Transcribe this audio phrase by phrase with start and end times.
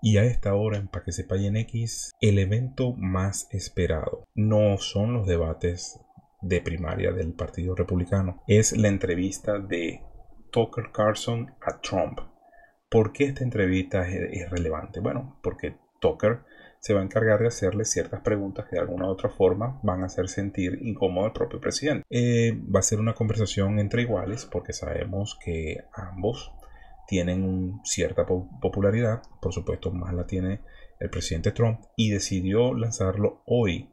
[0.00, 5.12] Y a esta hora en que sepa en X, el evento más esperado no son
[5.12, 6.00] los debates
[6.40, 10.02] de primaria del Partido Republicano, es la entrevista de
[10.50, 12.20] Tucker Carlson a Trump.
[12.88, 15.00] ¿Por qué esta entrevista es, relevante?
[15.00, 16.40] Bueno, porque Tucker
[16.80, 20.02] se va a encargar de hacerle ciertas preguntas que de alguna u otra forma van
[20.02, 22.06] a hacer sentir incómodo al propio presidente.
[22.08, 26.52] Eh, va a ser una conversación entre iguales porque sabemos que ambos
[27.08, 30.60] tienen cierta popularidad, por supuesto más la tiene
[31.00, 33.88] el presidente Trump, y decidió lanzarlo hoy,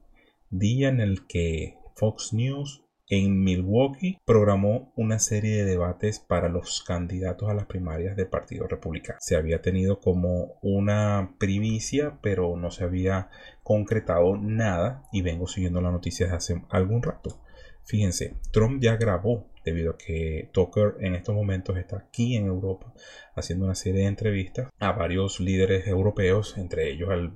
[0.49, 6.83] día en el que Fox News en Milwaukee programó una serie de debates para los
[6.83, 9.19] candidatos a las primarias del Partido Republicano.
[9.21, 13.29] Se había tenido como una primicia, pero no se había
[13.63, 17.39] concretado nada y vengo siguiendo la noticia desde hace algún rato.
[17.85, 22.93] Fíjense, Trump ya grabó debido a que Tucker en estos momentos está aquí en Europa
[23.35, 27.33] haciendo una serie de entrevistas a varios líderes europeos, entre ellos al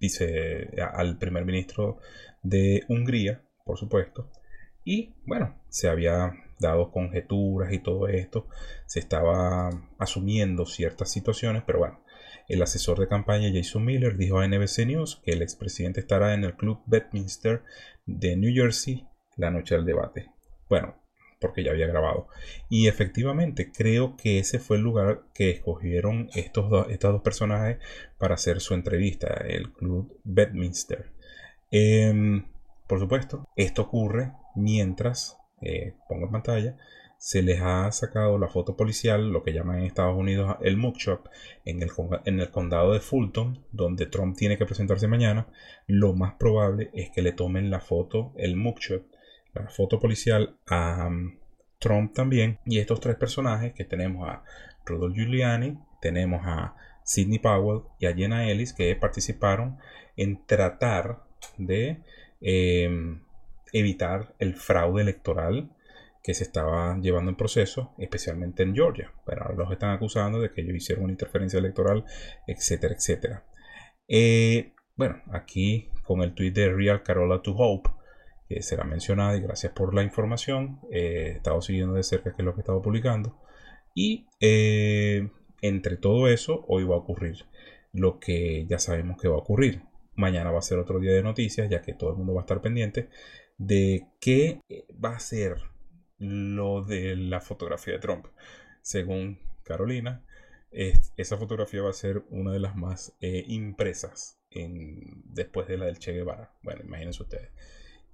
[0.00, 1.98] vice, al primer ministro
[2.42, 4.30] de Hungría, por supuesto.
[4.84, 8.48] Y bueno, se había dado conjeturas y todo esto,
[8.86, 12.00] se estaba asumiendo ciertas situaciones, pero bueno,
[12.48, 16.44] el asesor de campaña Jason Miller dijo a NBC News que el expresidente estará en
[16.44, 17.62] el club Bedminster
[18.06, 19.06] de New Jersey
[19.36, 20.30] la noche del debate.
[20.68, 20.96] Bueno,
[21.40, 22.28] porque ya había grabado.
[22.68, 27.78] Y efectivamente, creo que ese fue el lugar que escogieron estos, estos dos personajes
[28.18, 31.12] para hacer su entrevista, el club Bedminster.
[31.70, 32.46] Em,
[32.86, 36.76] por supuesto, esto ocurre mientras, eh, pongo en pantalla,
[37.18, 41.28] se les ha sacado la foto policial, lo que llaman en Estados Unidos el mugshot,
[41.64, 41.90] en el,
[42.24, 45.48] en el condado de Fulton, donde Trump tiene que presentarse mañana.
[45.86, 49.06] Lo más probable es que le tomen la foto, el mugshot,
[49.62, 51.38] la foto policial a um,
[51.78, 52.58] Trump también.
[52.64, 54.42] Y estos tres personajes que tenemos a
[54.84, 59.78] Rudolph Giuliani, tenemos a Sidney Powell y a Jenna Ellis que participaron
[60.16, 61.22] en tratar
[61.56, 62.02] de
[62.40, 63.22] em,
[63.72, 65.70] evitar el fraude electoral
[66.22, 69.12] que se estaba llevando en proceso, especialmente en Georgia.
[69.24, 72.04] Pero ahora los están acusando de que ellos hicieron una interferencia electoral,
[72.48, 73.44] etcétera, etcétera.
[74.08, 77.90] Eh, bueno, aquí con el tweet de Real Carola to Hope,
[78.48, 80.80] que será mencionada y gracias por la información.
[80.90, 83.40] Eh, he estado siguiendo de cerca qué es lo que he estado publicando.
[83.94, 85.30] Y eh,
[85.62, 87.46] entre todo eso, hoy va a ocurrir
[87.92, 89.82] lo que ya sabemos que va a ocurrir.
[90.14, 92.44] Mañana va a ser otro día de noticias, ya que todo el mundo va a
[92.44, 93.08] estar pendiente
[93.58, 94.60] de qué
[95.02, 95.56] va a ser
[96.18, 98.26] lo de la fotografía de Trump.
[98.82, 100.24] Según Carolina,
[100.70, 104.38] esa fotografía va a ser una de las más eh, impresas
[105.24, 106.54] después de la del Che Guevara.
[106.62, 107.50] Bueno, imagínense ustedes.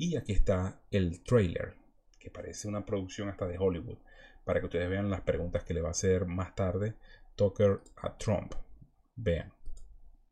[0.03, 1.75] Y aquí está el trailer,
[2.19, 3.99] que parece una producción hasta de Hollywood,
[4.45, 6.95] para que ustedes vean las preguntas que le va a hacer más tarde
[7.37, 8.55] Tucker a Trump.
[9.15, 9.53] Vean.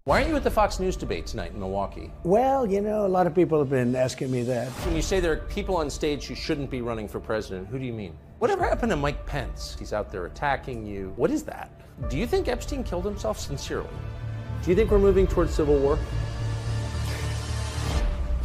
[0.07, 2.11] Why aren't you at the Fox News debate tonight in Milwaukee?
[2.25, 4.67] Well, you know, a lot of people have been asking me that.
[4.85, 7.79] When you say there are people on stage who shouldn't be running for president, who
[7.79, 8.19] do you mean?
[8.41, 9.77] Whatever happened to Mike Pence?
[9.79, 11.13] He's out there attacking you.
[11.15, 11.71] What is that?
[12.11, 13.89] Do you think Epstein killed himself sincerely?
[14.65, 15.97] Do you think we're moving towards civil war?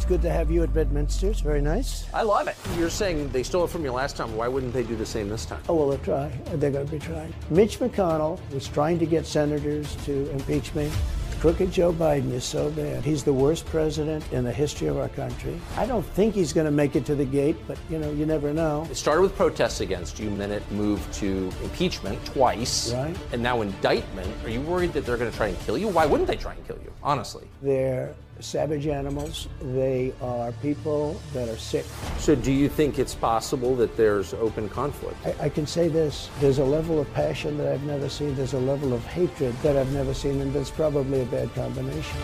[0.08, 1.30] Good to have you at Bedminster.
[1.30, 2.06] It's very nice.
[2.14, 2.54] I love it.
[2.78, 4.36] You're saying they stole it from you last time.
[4.36, 5.60] Why wouldn't they do the same this time?
[5.68, 6.28] Oh, well, they'll try.
[6.54, 7.34] They're going to be trying.
[7.50, 10.92] Mitch McConnell was trying to get senators to impeach me.
[11.40, 13.04] Crooked Joe Biden is so bad.
[13.04, 15.60] He's the worst president in the history of our country.
[15.76, 18.26] I don't think he's going to make it to the gate, but you know, you
[18.26, 18.86] never know.
[18.90, 22.92] It started with protests against you, then it moved to impeachment twice.
[22.92, 23.16] Right.
[23.32, 24.32] And now indictment.
[24.44, 25.88] Are you worried that they're going to try and kill you?
[25.88, 27.46] Why wouldn't they try and kill you, honestly?
[27.60, 29.48] They're savage animals.
[29.60, 31.84] They are people that are sick.
[32.18, 35.16] So, do you think it's possible that there's open conflict?
[35.26, 38.54] I, I, can say this there's a level of passion that I've never seen, there's
[38.54, 42.20] a level of hatred that I've never seen, and that's probably a bad combination.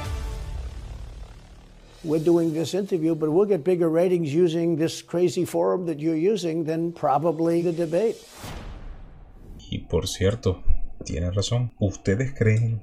[2.05, 6.17] We're doing this interview, but we'll get bigger ratings using this crazy forum that you're
[6.17, 8.17] using than probably the debate.
[9.71, 10.65] Y por cierto,
[11.05, 11.71] tiene razón.
[11.79, 12.83] ¿Ustedes creen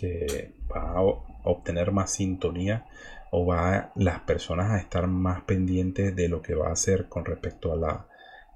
[0.00, 1.02] que va a
[1.44, 2.86] obtener más sintonía
[3.30, 7.24] o va las personas a estar más pendientes de lo que va a hacer con
[7.24, 8.08] respecto a la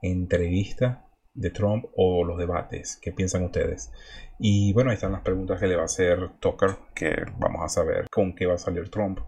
[0.02, 2.99] entrevista de Trump o los debates.
[3.00, 3.93] ¿Qué piensan ustedes?
[4.38, 7.69] Y bueno, ahí están las preguntas que le va a hacer Tucker, que vamos a
[7.69, 9.20] saber con qué va a salir Trump.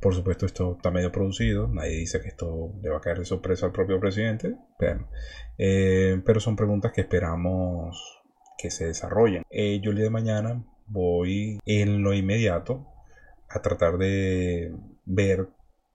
[0.00, 1.68] Por supuesto, esto está medio producido.
[1.68, 4.56] Nadie dice que esto le va a caer de sorpresa al propio presidente.
[4.78, 5.08] Pero,
[5.58, 8.20] eh, pero son preguntas que esperamos
[8.58, 9.44] que se desarrollen.
[9.48, 12.86] Eh, yo el día de mañana voy en lo inmediato
[13.48, 14.74] a tratar de
[15.04, 15.48] ver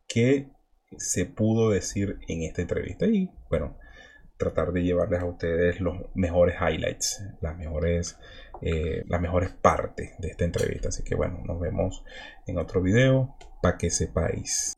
[0.08, 0.50] qué
[0.98, 3.78] se pudo decir en esta entrevista y bueno,
[4.38, 8.18] tratar de llevarles a ustedes los mejores highlights, las mejores
[8.62, 10.90] eh, las mejores partes de esta entrevista.
[10.90, 12.04] Así que bueno, nos vemos
[12.48, 14.76] en otro video para que sepáis.